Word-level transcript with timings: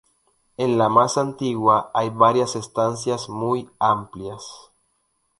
En 0.57 0.79
la 0.79 0.89
más 0.89 1.15
antigua 1.19 1.91
hay 1.93 2.09
varias 2.09 2.55
estancias 2.55 3.29
muy 3.29 3.69
amplias. 3.77 4.41